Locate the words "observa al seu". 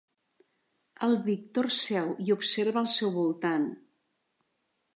2.37-3.13